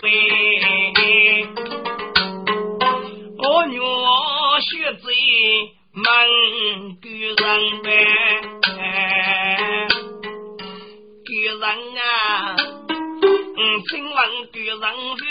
[0.00, 0.08] 喂，
[3.38, 3.78] 我女
[4.60, 5.02] 学子
[5.92, 6.02] 门
[7.02, 7.36] 居人
[7.82, 7.88] 呗，
[11.26, 13.60] 居人啊，嗯，
[13.90, 14.16] 请问
[14.52, 15.22] 居人就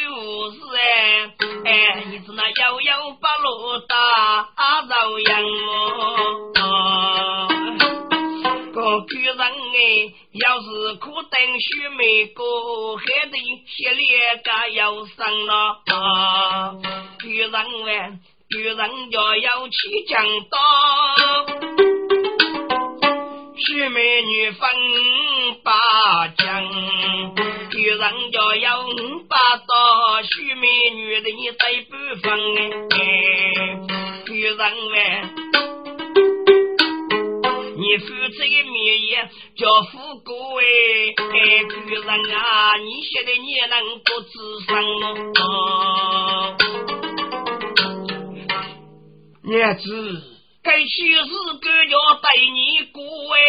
[0.51, 0.79] 是哎
[1.65, 1.69] 哎，
[2.11, 2.89] 你是那悠悠
[3.19, 3.93] 八路大
[4.57, 6.60] 朝阳哦。
[10.33, 16.73] 要是苦等须眉过，还得血脸加要生了啊！
[17.19, 20.57] 巨人哎，巨人要要起江刀，
[23.57, 24.69] 须眉女分
[25.63, 26.69] 八江，
[27.71, 29.37] 巨人要要五把
[29.67, 32.39] 刀，须眉女的你再不分
[32.89, 32.99] 哎，
[34.25, 34.59] 巨人
[34.95, 35.40] 哎。
[37.91, 39.17] 你夫妻名义
[39.57, 40.33] 叫富贵
[41.17, 44.31] 哎，巨人啊，你现在你能不自
[44.65, 45.43] 生吗？
[49.43, 49.83] 娘子，
[50.63, 53.03] 该去是哥要带你过
[53.35, 53.39] 哎，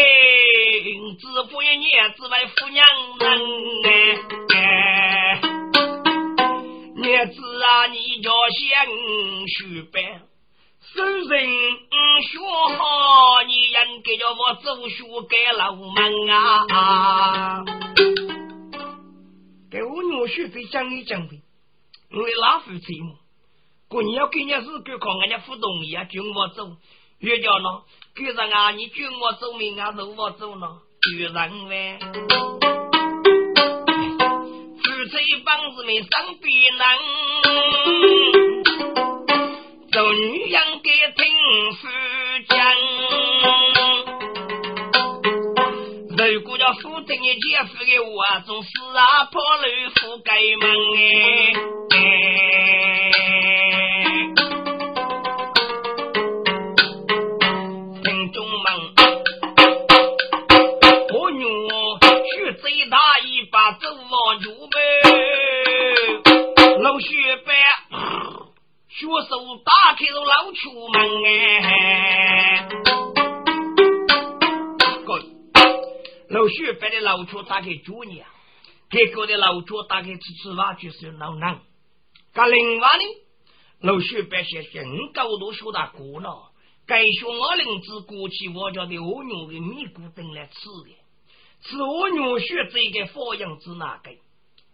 [1.21, 2.85] 只不愿娘子为夫娘
[3.21, 3.25] 人
[4.57, 5.39] 哎，
[6.97, 8.61] 娘子啊，你叫先
[9.47, 10.32] 去办。
[10.95, 11.47] 圣人
[12.23, 12.39] 学
[12.77, 17.65] 好，你应该叫我走学给老门啊！
[19.71, 21.41] 给我女婿再讲一讲呗，
[22.11, 23.15] 我老夫妻嘛，
[23.89, 26.77] 过年要给人家日干靠人家互动一样，叫我走，
[27.21, 27.83] 越叫呢，
[28.15, 30.67] 给人啊，你叫我走命啊，走我走呢，
[31.19, 31.99] 有人喂，
[34.77, 36.99] 夫妻帮子们生比难。
[47.23, 51.82] 你姐夫给我，总是啊破楼覆盖门哎。
[76.43, 78.21] 老徐把的老出打开煮呢，
[78.91, 81.61] 给个的老朱打开吃吃饭就是老难。
[82.33, 83.05] 噶另外呢，
[83.83, 86.51] 老徐把些些五高度学大过了，
[86.85, 90.55] 该学我灵子过去我家的蜗牛的米谷等来吃
[90.85, 90.97] 的，
[91.63, 94.11] 吃蜗牛学这个方样子哪个？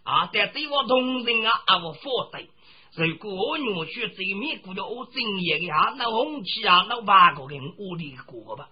[0.04, 2.48] 啊，但对我同人啊，啊我否对。
[2.94, 8.70] 如果我女婿这个米姑叫我正业的啊，那红旗啊，那八个人我的过吧。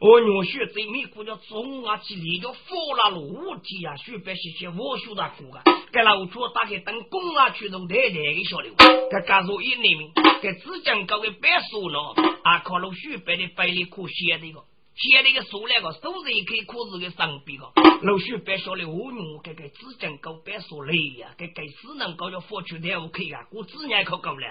[0.00, 2.56] 我女婿这米姑叫中啊，去里叫火
[2.96, 5.62] 拉路体啊，许别些些我学的过啊。
[5.92, 12.14] 给老朱打开灯工啊，去弄太太的小刘，给加入一里面，给浙江搞个白书了，
[12.44, 14.64] 啊，靠老许别的百里苦写的个。
[14.96, 17.72] 写那个数那个数字也可以考试个上边个，
[18.02, 24.46] 老许别说了，我女这个资金高，别说累呀，这个只能高要付出点 OK 啊，我自然可够了。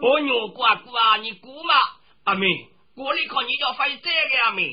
[0.00, 1.74] 我女姑啊姑啊，你姑嘛？
[2.24, 2.46] 阿妹，
[2.98, 4.72] 过里考你叫翻这个阿妹，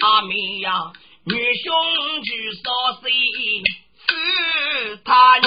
[0.00, 0.92] 阿妹呀，
[1.24, 1.72] 女兄
[2.24, 3.08] 举少岁
[4.08, 5.46] 是他女。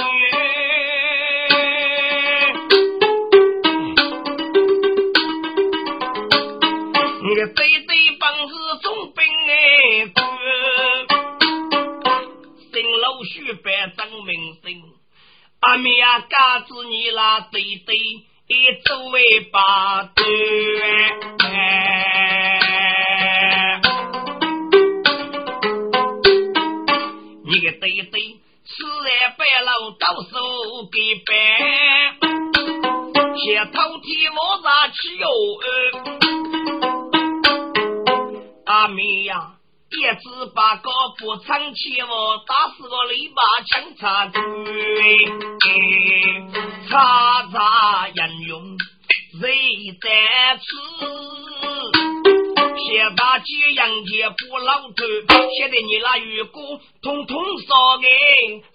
[7.36, 10.22] 个对对本是总兵哎哥，
[12.72, 14.82] 新老徐白张名声，
[15.60, 17.96] 阿妹啊，嘎子你那对对
[18.52, 20.26] 一走为八对，
[27.46, 28.74] 你个对对，四
[29.04, 30.34] 来白老到手
[30.92, 31.30] 给办，
[33.38, 35.30] 先头提莫啥去哟。
[38.66, 39.59] 阿妹呀，
[39.92, 44.40] 一只八个不成器我打死个篱笆枪插嘴，
[46.88, 48.78] 叉叉人用
[49.42, 50.08] 谁在
[50.58, 50.62] 吃？
[52.78, 55.04] 谢大姐杨姐不老头，
[55.58, 58.08] 现在你那鱼骨统统烧给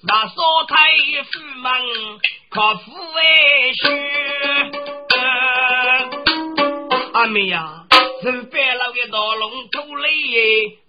[0.03, 0.75] 那烧太
[1.31, 1.71] 夫们
[2.51, 3.83] 靠父为婿。
[7.13, 7.83] 阿妹呀。
[8.23, 10.09] 是白老的大龙头嘞，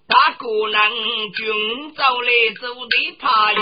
[0.08, 0.82] 大姑娘
[1.34, 2.30] 军走来
[2.62, 3.60] 走的怕远。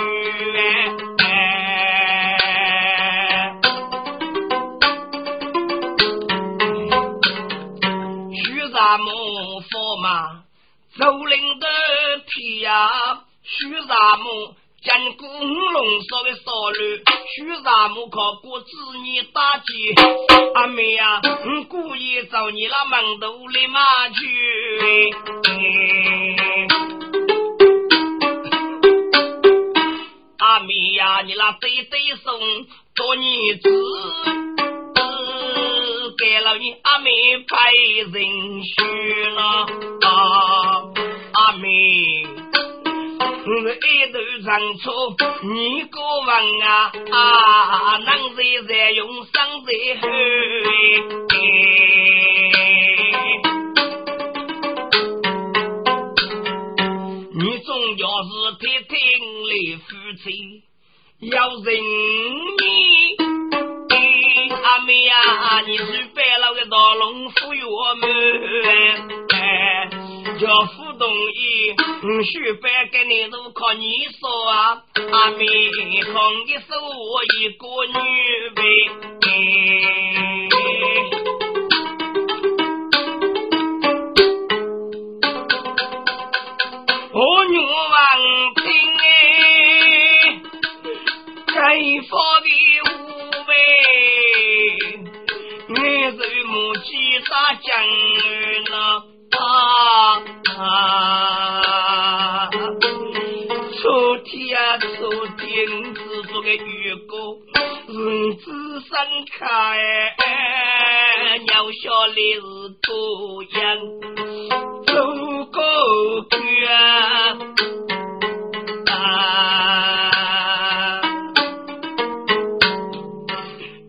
[8.35, 9.09] 徐三木
[9.61, 10.43] 佛嘛，
[10.99, 11.67] 走林的
[12.27, 12.89] 天呀，
[13.43, 17.01] 徐三木金古五龙少的少女，
[17.37, 18.67] 许啥木靠过子
[19.01, 19.95] 女打击。
[20.55, 24.15] 阿妹呀，我故意找你那门头里马去。
[30.39, 32.37] 阿妹呀，你那对对送
[32.93, 33.69] 做女子，
[36.19, 37.71] 给了你阿妹派
[38.11, 38.83] 人去
[39.29, 39.65] 了。
[40.01, 40.92] 阿妹。
[43.43, 44.47] 是一头长
[44.77, 44.87] 错，
[45.43, 46.29] 你个问
[46.61, 49.33] 啊啊，能谁在用生
[49.65, 49.69] 在
[49.99, 50.07] 后？
[57.35, 58.31] 你总要是
[58.61, 58.95] 听听
[59.49, 59.83] 你夫
[60.23, 60.25] 妻，
[61.29, 61.35] 要
[61.65, 61.65] 认
[62.61, 63.17] 你，
[64.53, 65.13] 阿妹呀，
[65.67, 65.83] 你是
[66.15, 69.22] 白了个大龙虎药门。
[70.43, 71.73] 要不同意，
[72.25, 74.83] 许白给你都靠你说啊！
[75.11, 75.45] 阿妹，
[76.03, 78.61] 红的是我一个女呗。
[87.13, 87.95] 我女王
[88.55, 88.65] 听
[88.99, 89.03] 哎，
[91.47, 91.55] 该
[92.09, 92.11] 发
[92.41, 92.47] 的
[92.89, 92.91] 五
[93.45, 93.49] 呗，
[95.69, 95.75] 你
[96.11, 96.89] 是母鸡
[97.29, 97.31] 咋
[97.61, 97.65] 讲
[98.71, 99.12] 呢？
[100.57, 100.63] 啊
[101.63, 102.49] 啊！
[103.81, 105.47] 昨天啊，秋天
[105.93, 107.37] 只做个预告，
[107.87, 108.89] 日子盛
[109.31, 109.45] 开，
[111.45, 111.51] 鸟
[111.81, 112.41] 小的是
[112.81, 113.57] 多样，
[114.85, 114.91] 走
[115.51, 115.57] 过
[116.31, 116.33] 去
[116.65, 116.73] 啊！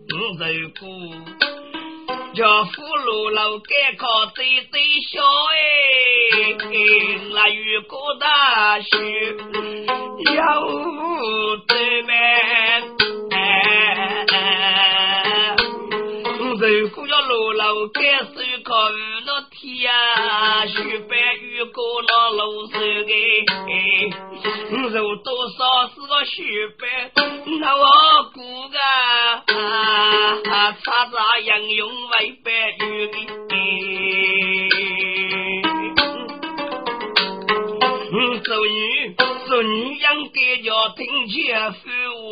[0.09, 0.83] 如果。
[2.35, 5.55] 叫俘虏老该靠对对笑哎，
[6.53, 8.87] 听那雨过大雪
[10.35, 10.61] 要
[11.67, 12.13] 对门
[13.31, 14.25] 哎，
[16.39, 16.57] 如
[16.89, 18.29] 果要落老该手
[18.63, 18.93] 靠雨
[19.25, 23.11] 那天啊，雪白雨过那路上个，
[24.97, 25.59] 有多少
[25.89, 27.11] 是个雪白
[27.59, 27.83] 那我
[28.33, 28.39] 估
[28.69, 28.77] 个
[29.53, 30.71] 啊，擦
[31.05, 32.49] 擦杨用为白
[32.85, 33.53] 雨的，
[40.35, 41.07] 给家庭
[41.47, 41.79] 家父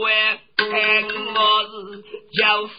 [0.04, 1.72] 哎，我是
[2.38, 2.74] 教父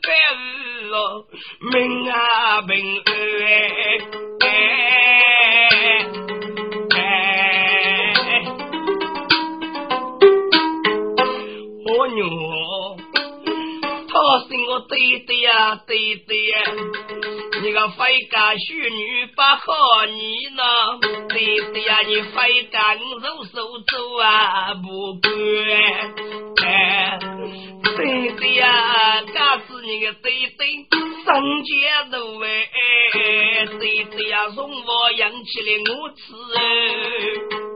[0.00, 0.06] 白
[0.36, 1.26] 日哦，
[1.72, 3.02] 命啊命
[4.40, 4.46] 哎，
[14.80, 16.62] 对对呀，对对呀，
[17.62, 20.62] 你个非干淑女不好你呢？
[21.28, 25.30] 对对呀，你非干肉手走啊不管，
[26.64, 27.18] 哎，
[27.96, 30.66] 对对呀，嘎子你个对对，
[31.24, 31.72] 上街
[32.16, 37.67] 路哎，对对呀，容我养起来我吃。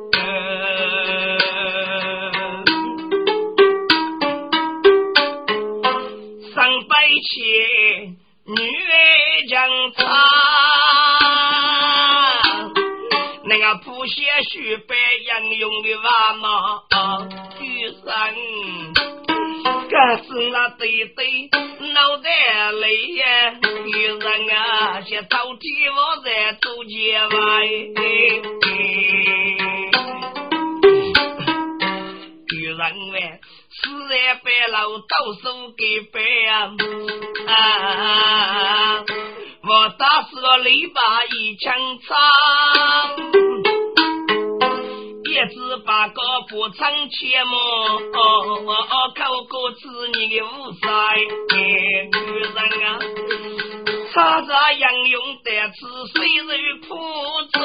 [6.62, 8.14] 上百千
[8.46, 8.94] 女儿
[9.48, 10.06] 将唱，
[13.46, 14.94] 那个谱写书白
[15.26, 16.84] 杨用的娃嘛，
[17.58, 18.04] 女生，
[19.90, 19.92] 可
[20.22, 21.50] 是那对对
[21.92, 24.22] 脑袋累呀，女人
[24.56, 27.66] 啊，些早天我在做结外，
[32.52, 33.31] 女人喂。
[33.82, 36.20] 四在白楼到手给白
[37.48, 39.04] 啊！
[39.64, 41.74] 我打死了篱笆一枪
[42.06, 42.10] 长，
[45.24, 47.46] 一直把个不长切哦，
[49.16, 50.86] 口口子你的无塞
[51.54, 51.54] 女
[52.38, 52.86] 人啊！
[54.12, 56.46] 查查杨勇得此虽然
[56.86, 56.88] 苦
[57.52, 57.58] 楚，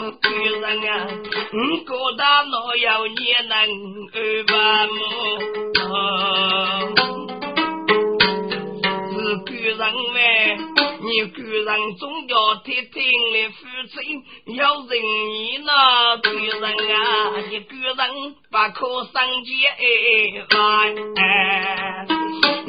[0.00, 0.08] 女
[0.60, 0.92] 人啊，
[1.52, 3.14] 你觉得我要你
[3.48, 3.52] 能
[4.14, 4.16] 二
[4.46, 4.52] 百
[4.86, 4.98] 亩？
[9.12, 9.14] 是
[9.50, 9.82] 女人
[10.14, 10.18] 喂，
[11.00, 12.98] 你女人总要听听
[13.32, 13.96] 你父亲
[14.56, 15.68] 要认你那
[16.16, 17.00] 女人啊，
[17.48, 18.00] 你女人
[18.50, 18.78] 把可
[19.12, 19.14] 上
[19.44, 19.50] 街
[20.48, 21.20] 来，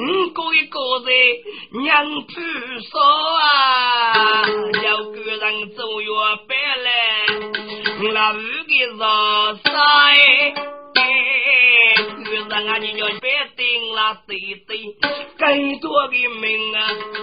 [0.04, 1.12] 你过一个人
[1.84, 2.34] 娘不
[2.90, 3.00] 说
[3.38, 4.44] 啊，
[4.84, 6.10] 要女人走远
[6.48, 6.90] 白来，
[8.12, 8.98] 那五个人
[9.64, 9.70] 塞，
[12.18, 14.00] 女人啊，你要别定了。
[14.28, 14.70] 对对，
[15.38, 16.78] 更多的命啊！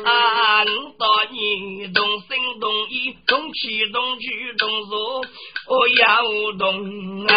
[0.04, 0.64] 啊，
[0.98, 5.24] 到你动心动意，动气动举动手，
[5.68, 6.22] 我要
[6.58, 7.32] 动啊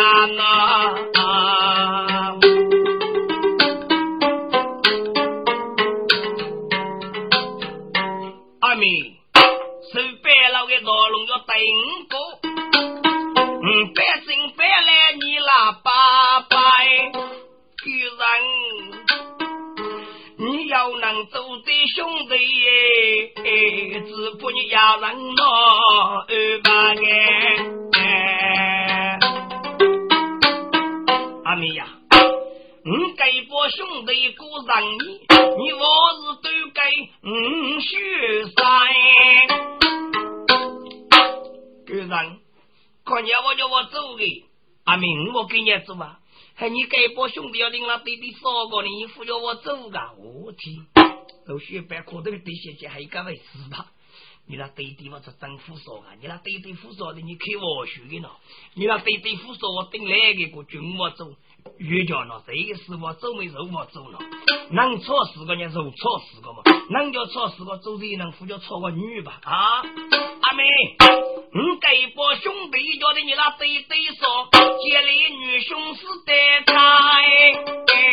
[8.81, 8.83] 啊！
[8.83, 9.13] 阿弥，
[9.93, 11.53] 手白老的道龙要等
[12.09, 12.17] 过，
[13.61, 16.57] 嗯，百姓百来你拉八拜。
[17.83, 18.19] 居然，
[20.37, 22.33] 你要能做对兄弟，
[24.07, 24.09] 只
[24.39, 25.03] 怕你要人
[25.35, 25.43] 闹
[26.27, 26.33] 二
[26.63, 26.69] 八
[27.99, 28.03] 哎。
[31.45, 31.85] 阿妹呀，
[32.83, 34.97] 你该把兄弟过上你，
[35.57, 35.79] 你我
[36.15, 36.81] 是都该
[37.23, 37.89] 五血
[38.55, 38.57] 三。
[41.85, 42.39] 居然，
[43.03, 44.45] 看见我叫我走的，
[44.85, 46.19] 阿明，我给你走啊。
[46.55, 50.87] 还你该把兄弟要领了弟弟说过你扶着我走噶，我天！
[51.45, 53.41] 都学白可都对些些还干为事
[53.71, 53.87] 吧？
[54.51, 58.27] 你那弟弟我是政府说啊，你那弟弟夫说的，你开我学的呢？
[58.73, 61.31] 你那弟弟夫说我等来个个军我走，
[61.77, 62.43] 越叫呢？
[62.45, 64.19] 这个事我走没走我走了？
[64.71, 66.63] 能错四个人，就错四个嘛？
[66.89, 69.39] 能叫错四个，走谁能扶着错个女吧？
[69.41, 70.65] 啊，阿妹，
[71.53, 76.33] 你该把兄弟叫的你那弟弟说，家里女兄是得
[76.65, 78.10] 开。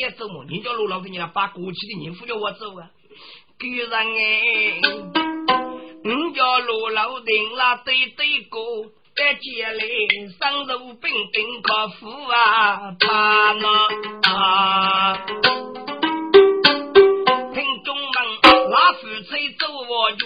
[0.00, 0.44] 公我也走嘛。
[0.48, 2.90] 你叫罗老给你那把过去的人夫叫我走啊，
[3.58, 4.80] 局长哎，
[6.02, 8.58] 你叫罗老定那对对哥
[9.14, 13.88] 在家里生肉饼饼可富啊，他那
[17.52, 18.06] 听众们
[18.70, 19.28] 那夫妻
[19.58, 20.24] 走我脚，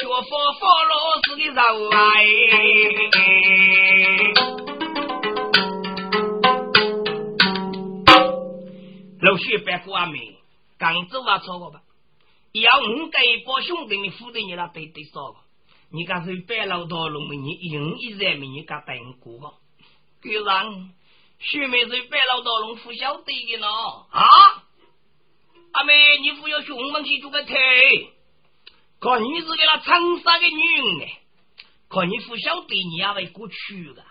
[0.00, 2.22] 学佛佛老师的肉啊哎。
[9.32, 10.36] 老许别过阿妹，
[10.78, 11.80] 刚走啊错过吧？
[12.52, 15.38] 要五个帮兄弟们扶着你那对对说个，
[15.90, 19.54] 你讲是白老道龙门，你用一人民你敢等过个？
[20.22, 20.92] 居然
[21.38, 23.66] 许妹是白老道龙不晓得的呢
[24.10, 24.28] 啊！
[25.72, 27.56] 阿妹，你不要兄门去做个腿，
[29.00, 31.06] 看你是给那长沙的女人呢，
[31.88, 34.04] 看你不晓得你也会过去的。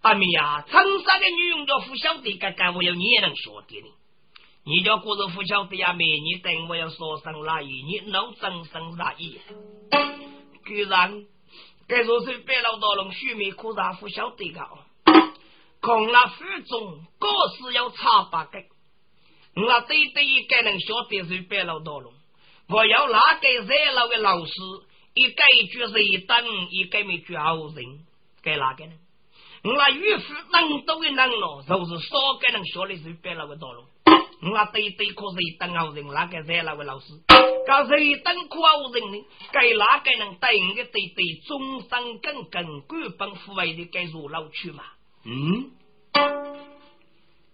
[0.00, 3.88] 阿妹呀，长沙的女人都不晓得，该该我要你也能说的呢。
[4.62, 5.92] 你叫过日不晓得呀？
[5.94, 7.82] 妹，你等我要说声哪意？
[7.82, 9.40] 你能真声哪意？
[10.66, 11.24] 居然
[11.88, 14.60] 该说是白老道龙须眉苦啥不晓得个？
[15.80, 18.58] 空那府中各是要查八个，
[19.56, 22.12] 我对对一个能晓得是白老道龙。
[22.68, 24.52] 我要哪个热闹的老师，
[25.14, 28.04] 一个句是一等，一个没句好人，
[28.42, 28.92] 该哪个呢？
[29.64, 33.86] 我那岳父能多的能咯，就是少个能晓得是白老的道龙。
[34.42, 37.06] 我对对可是一等好人，哪个在那位老师？
[37.66, 39.24] 可是一等苦好人呢？
[39.52, 44.82] 该哪个能对我的对对终身耿耿根本腐败的该入老去嘛？
[45.24, 45.70] 嗯，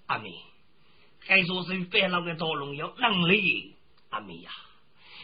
[0.06, 0.32] 阿妹，
[1.26, 3.74] 该说是白老的多荣耀能力，
[4.10, 4.50] 阿妹呀，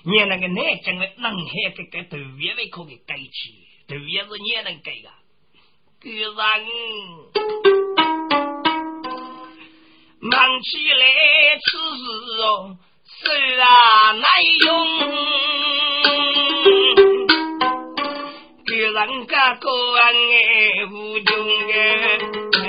[0.05, 3.55] 你那个南京的能海这个头也未可给改起，
[3.87, 5.11] 头也是你能改的，
[6.01, 7.82] 居然。
[10.25, 10.31] 忙
[10.63, 11.05] 起来，
[11.59, 12.03] 此事
[12.43, 12.77] 哦，
[13.25, 13.27] 手
[13.61, 13.65] 啊
[14.13, 14.25] 难
[14.61, 14.71] 用，
[18.65, 20.01] 别人家个爱
[20.93, 21.29] 无穷
[22.65, 22.67] 哎，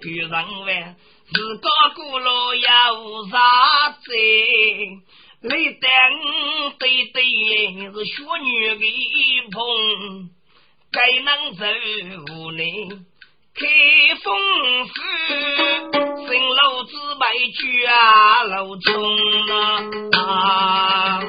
[0.00, 0.32] 别人
[0.64, 0.96] 问
[1.34, 2.66] 自个过路有
[3.30, 3.59] 啥子？
[5.42, 5.90] 你等
[6.78, 8.84] 对对是学女的
[9.50, 9.58] 碰，
[10.92, 11.64] 该能走
[12.34, 12.62] 无奈
[13.54, 13.64] 开
[14.22, 14.26] 封
[14.86, 14.92] 府，
[16.28, 17.24] 新楼子白
[17.58, 18.92] 居啊楼冲
[20.12, 21.20] 啊，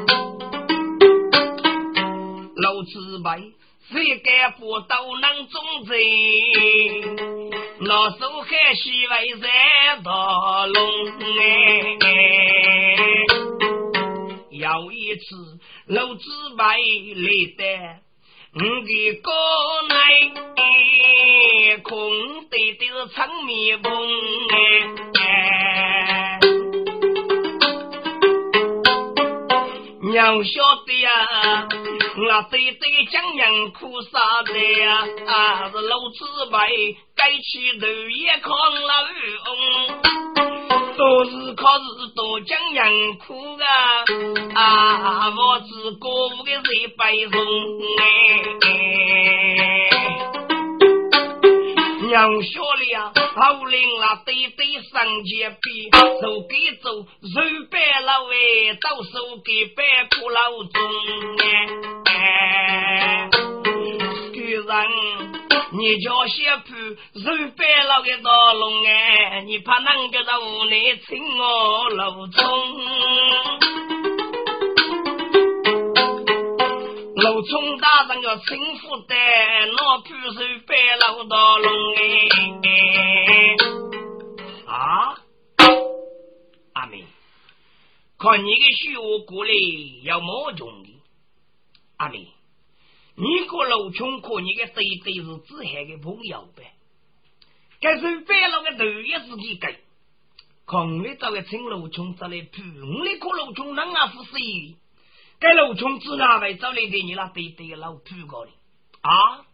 [2.58, 3.40] 楼子白
[3.94, 5.94] 谁敢不都能中贼？
[7.80, 9.48] 那手还是为在
[10.04, 10.78] 大龙
[15.22, 16.24] 次，老子
[16.58, 17.64] 白来的，
[18.54, 19.32] 我的哥
[19.88, 19.96] 来，
[21.84, 21.90] 空
[22.50, 23.92] 对的是长面棚
[24.52, 24.56] 哎，
[30.02, 31.10] 娘晓得呀，
[32.18, 36.68] 我对对江洋苦啥的呀，啊是老子白
[37.16, 38.52] 该去头也扛
[38.84, 39.08] 了，
[41.02, 42.32] 都是靠日多。
[42.32, 43.66] 我将人苦啊
[44.54, 45.34] 啊！
[45.36, 47.42] 我只过午的谁白送
[47.98, 48.02] 哎。
[52.08, 54.94] 娘晓了，后领了对对上
[55.26, 55.90] 前比，
[56.22, 56.54] 手给
[56.84, 57.36] 走，手
[57.72, 59.12] 白老哎，到手
[59.44, 60.78] 给白苦老中
[62.06, 62.10] 哎。
[64.34, 64.72] 居然
[65.82, 66.76] 你叫小铺，
[67.20, 67.26] 手
[67.58, 72.46] 白老的大龙哎，你怕能叫在屋内请我老中？
[77.16, 79.16] 老冲大人要辛苦的，
[79.76, 82.00] 老皮手白老大龙哎！
[84.68, 85.18] 啊，
[86.74, 87.04] 阿妹，
[88.20, 89.52] 看你的虚话过来
[90.04, 90.90] 要么种的，
[91.98, 92.28] 阿妹，
[93.16, 96.74] 你个老冲可你的对对是子海的朋友呗？
[97.80, 99.80] 该是白老的头也是你给，
[100.68, 104.76] 看你找个青老冲这来扑，你个老冲能啊服谁？
[105.40, 108.52] 该老虫子哪位找来给你那对对的老铺过的
[109.02, 109.46] 啊？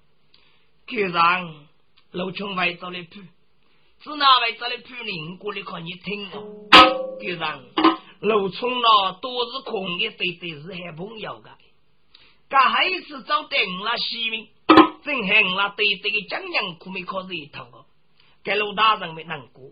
[0.86, 1.66] 就让
[2.12, 3.22] 老虫外找来铺，
[4.04, 5.38] 是哪位找来铺呢？
[5.40, 6.68] 过来看你听哦。
[7.20, 7.64] 就让
[8.20, 11.50] 老虫了都是空的，对对是还朋友的。
[12.50, 14.48] 刚还是找对我那西面，
[15.04, 17.86] 正害我那对对个江洋苦没考一头哦。
[18.44, 19.72] 该老大人没难过，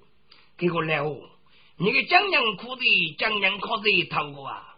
[0.57, 1.17] 给我来哦，
[1.77, 2.83] 你个江洋苦的
[3.17, 4.75] 江洋考一头啊？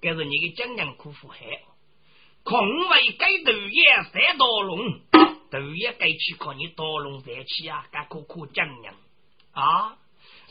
[0.00, 1.38] 这是你个江洋苦苦海，
[2.44, 5.00] 空为该头也三道龙，
[5.50, 8.94] 头也该去靠你刀龙再去啊，该苦苦江洋
[9.52, 9.96] 啊！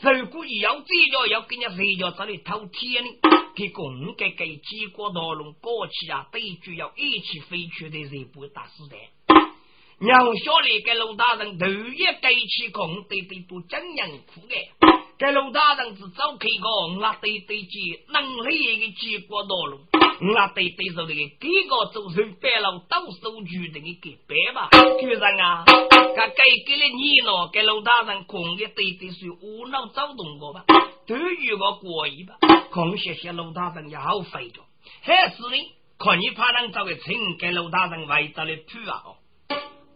[0.02, 3.37] 如果要这叫要跟人家谁叫这里偷天呢？
[3.58, 8.96] 给公给给几个刀龙过去啊，对就要一起飞去的人不会打死的。
[9.98, 14.54] 娘小李给陆大人头也该去空，对对都江洋苦的。
[15.18, 30.64] 这陆大人是早开个，我对对接能力一个结果道路，我对对手的第一个做成白老到手举的给白吧，主人啊，他给给了你了，给陆大人空的对对是无脑躁动过吧，
[31.08, 32.38] 都有个过意吧，
[32.70, 34.60] 空谢谢陆大人也好费着，
[35.02, 39.02] 还是呢，看你怕能找个请给陆大人外找的铺啊，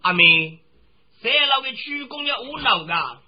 [0.03, 0.59] 阿妹，
[1.21, 3.21] 三老的鞠躬要无脑噶。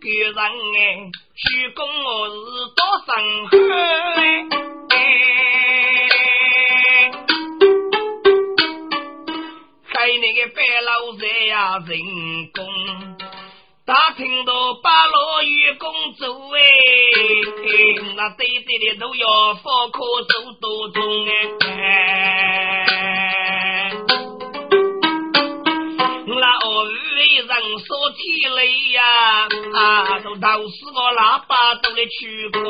[0.00, 2.34] 别人哎，鞠躬我是
[2.74, 3.56] 多生恨
[9.88, 11.88] 还那个白老在呀人
[12.52, 12.64] 工，
[13.86, 16.58] 打听到八路员工走哎，
[18.16, 21.32] 那对对的都要放课走多中哎。
[27.46, 28.18] 人说起
[28.54, 28.58] 来
[28.92, 32.60] 呀，啊，都都是个喇叭都来吹空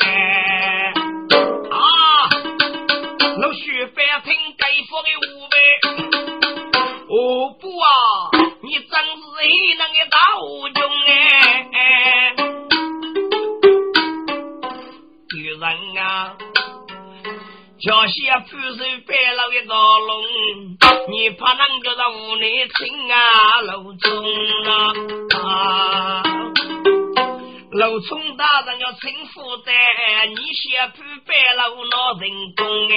[0.00, 0.06] 哎，
[1.70, 1.76] 啊，
[3.38, 5.54] 老徐别听该说的五百，
[7.08, 7.84] 哦不啊，
[9.46, 12.34] 是一那个大无穷哎，
[15.36, 15.62] 女人
[16.02, 16.34] 啊。
[17.78, 18.16] 小些
[18.48, 20.24] 富手摆了一道龙，
[21.10, 23.60] 你怕能叫到屋内听啊？
[23.62, 24.24] 楼中
[24.64, 26.22] 啊，
[27.70, 29.72] 楼总大人要请负担，
[30.30, 32.92] 你先铺摆了我老人工哎。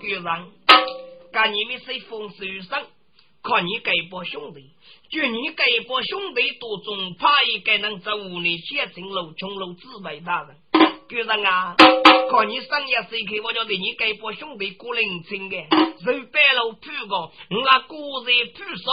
[0.00, 0.46] 局长，
[1.32, 2.80] 看你们谁风水上，
[3.44, 4.70] 看你这波兄弟，
[5.10, 10.56] 就你这波兄弟多中，怕一个能在屋内先进楼中楼指挥大人。
[11.10, 17.94] 局长啊，看你商业谁开，我叫对你这波兄弟过认真的，手白了铺个，我那个
[18.32, 18.90] 人铺少，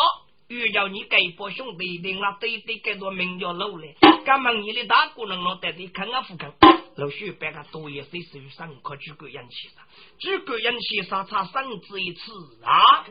[0.49, 3.95] 又叫你这波兄弟领了对对给多名叫路嘞。
[4.25, 6.53] 敢问你的大姑娘老带的看啊不看？
[6.97, 9.87] 老许别个多一些手上可举个人气啥？
[10.19, 11.23] 举个人气啥？
[11.23, 12.33] 差三子一次
[12.65, 13.05] 啊，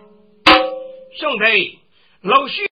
[1.13, 1.79] 兄弟，
[2.23, 2.70] 老徐。